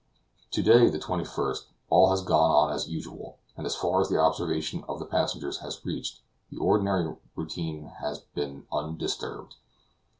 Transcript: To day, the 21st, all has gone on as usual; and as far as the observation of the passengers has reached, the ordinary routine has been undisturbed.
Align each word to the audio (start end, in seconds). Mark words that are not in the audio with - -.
To 0.53 0.63
day, 0.63 0.89
the 0.89 0.97
21st, 0.97 1.65
all 1.91 2.09
has 2.09 2.23
gone 2.23 2.49
on 2.49 2.73
as 2.73 2.89
usual; 2.89 3.37
and 3.55 3.67
as 3.67 3.75
far 3.75 4.01
as 4.01 4.09
the 4.09 4.17
observation 4.17 4.83
of 4.89 4.97
the 4.97 5.05
passengers 5.05 5.59
has 5.59 5.85
reached, 5.85 6.21
the 6.49 6.57
ordinary 6.57 7.17
routine 7.35 7.85
has 7.99 8.17
been 8.17 8.65
undisturbed. 8.71 9.57